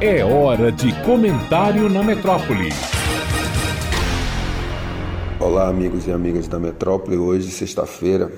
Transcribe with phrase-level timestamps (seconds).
[0.00, 2.70] É hora de comentário na metrópole.
[5.40, 7.16] Olá, amigos e amigas da metrópole.
[7.16, 8.30] Hoje, sexta-feira,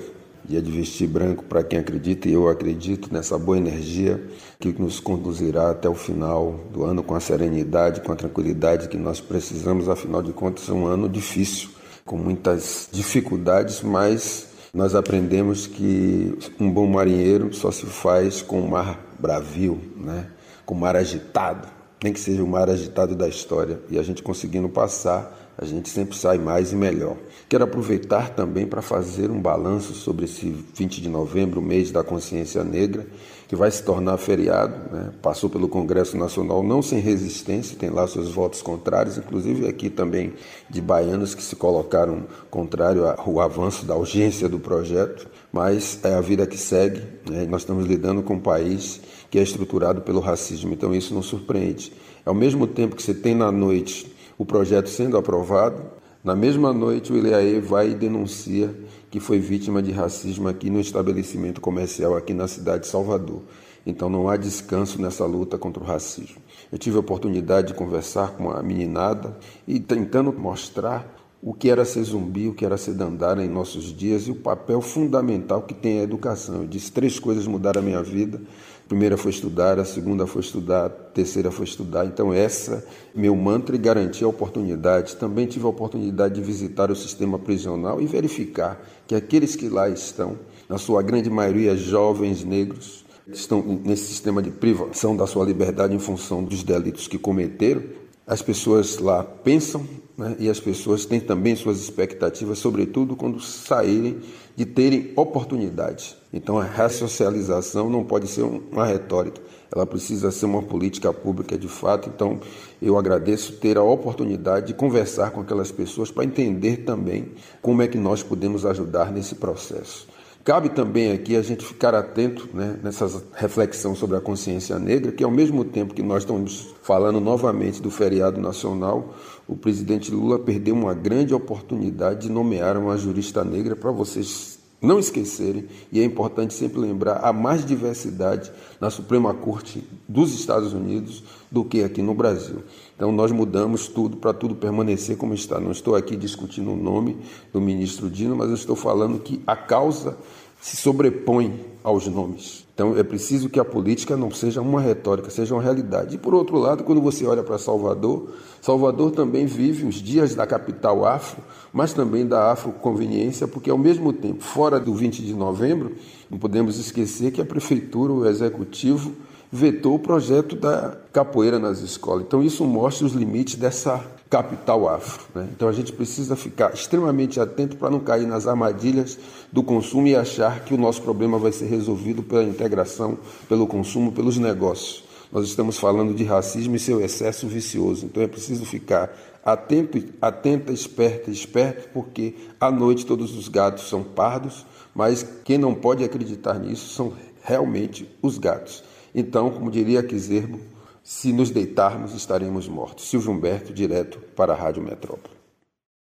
[0.43, 4.21] dia de vestir branco para quem acredita, e eu acredito nessa boa energia
[4.59, 8.97] que nos conduzirá até o final do ano com a serenidade, com a tranquilidade que
[8.97, 9.87] nós precisamos.
[9.87, 11.69] Afinal de contas, é um ano difícil,
[12.05, 18.69] com muitas dificuldades, mas nós aprendemos que um bom marinheiro só se faz com o
[18.69, 20.25] mar bravio, né?
[20.65, 21.67] Com o mar agitado,
[22.03, 25.89] nem que seja o mar agitado da história, e a gente conseguindo passar, a gente
[25.89, 27.15] sempre sai mais e melhor.
[27.47, 32.63] Quero aproveitar também para fazer um balanço sobre esse 20 de novembro, mês da consciência
[32.63, 33.05] negra,
[33.51, 35.11] que vai se tornar feriado, né?
[35.21, 40.31] passou pelo Congresso Nacional não sem resistência, tem lá seus votos contrários, inclusive aqui também
[40.69, 46.21] de baianos que se colocaram contrário ao avanço da urgência do projeto, mas é a
[46.21, 47.45] vida que segue, né?
[47.49, 51.91] nós estamos lidando com um país que é estruturado pelo racismo, então isso não surpreende.
[52.25, 54.09] Ao mesmo tempo que você tem na noite
[54.41, 55.83] o projeto sendo aprovado,
[56.23, 58.75] na mesma noite o Ileaê vai e denuncia
[59.11, 63.43] que foi vítima de racismo aqui no estabelecimento comercial aqui na cidade de Salvador.
[63.85, 66.41] Então não há descanso nessa luta contra o racismo.
[66.71, 71.83] Eu tive a oportunidade de conversar com a meninada e tentando mostrar o que era
[71.83, 75.73] ser zumbi, o que era ser dandara em nossos dias e o papel fundamental que
[75.73, 76.61] tem a educação.
[76.61, 78.39] Eu disse três coisas mudaram a minha vida.
[78.85, 82.05] A primeira foi estudar, a segunda foi estudar, a terceira foi estudar.
[82.05, 85.15] Então essa meu mantra e garantir a oportunidade.
[85.15, 89.89] Também tive a oportunidade de visitar o sistema prisional e verificar que aqueles que lá
[89.89, 90.37] estão,
[90.69, 95.99] na sua grande maioria jovens negros, estão nesse sistema de privação da sua liberdade em
[95.99, 97.81] função dos delitos que cometeram,
[98.27, 99.85] as pessoas lá pensam
[100.21, 104.19] né, e as pessoas têm também suas expectativas, sobretudo quando saírem
[104.55, 106.15] de terem oportunidade.
[106.31, 109.41] Então a ressocialização não pode ser uma retórica,
[109.73, 112.09] ela precisa ser uma política pública de fato.
[112.13, 112.39] Então
[112.81, 117.87] eu agradeço ter a oportunidade de conversar com aquelas pessoas para entender também como é
[117.87, 120.07] que nós podemos ajudar nesse processo.
[120.43, 125.23] Cabe também aqui a gente ficar atento né, nessa reflexão sobre a consciência negra, que
[125.23, 129.13] ao mesmo tempo que nós estamos falando novamente do feriado nacional,
[129.47, 134.97] o presidente Lula perdeu uma grande oportunidade de nomear uma jurista negra para vocês não
[134.97, 141.23] esquecerem, e é importante sempre lembrar, há mais diversidade na Suprema Corte dos Estados Unidos
[141.51, 142.63] do que aqui no Brasil.
[142.95, 145.59] Então nós mudamos tudo para tudo permanecer como está.
[145.59, 147.17] Não estou aqui discutindo o nome
[147.53, 150.17] do ministro Dino, mas eu estou falando que a causa
[150.61, 152.67] se sobrepõe aos nomes.
[152.73, 156.15] Então é preciso que a política não seja uma retórica, seja uma realidade.
[156.15, 158.29] E por outro lado, quando você olha para Salvador,
[158.61, 161.41] Salvador também vive os dias da capital afro,
[161.73, 165.95] mas também da afroconveniência, porque ao mesmo tempo, fora do 20 de novembro,
[166.29, 169.13] não podemos esquecer que a prefeitura, o executivo,
[169.51, 172.23] vetou o projeto da capoeira nas escolas.
[172.25, 175.25] Então isso mostra os limites dessa capital afro.
[175.35, 175.49] Né?
[175.51, 179.19] Então a gente precisa ficar extremamente atento para não cair nas armadilhas
[179.51, 183.19] do consumo e achar que o nosso problema vai ser resolvido pela integração,
[183.49, 185.03] pelo consumo, pelos negócios.
[185.29, 188.05] Nós estamos falando de racismo e seu excesso vicioso.
[188.05, 189.13] Então é preciso ficar
[189.43, 195.73] atento, atenta, esperta, esperto, porque à noite todos os gatos são pardos, mas quem não
[195.73, 198.83] pode acreditar nisso são realmente os gatos.
[199.13, 200.59] Então, como diria Quiserbo,
[201.03, 203.09] se nos deitarmos, estaremos mortos.
[203.09, 205.40] Silvio Humberto, direto para a Rádio Metrópole.